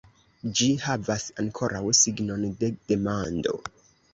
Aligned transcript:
Ĝi 0.59 0.69
havas 0.85 1.27
ankoraŭ 1.45 1.83
signon 1.99 2.49
de 2.65 2.73
demando. 2.93 3.57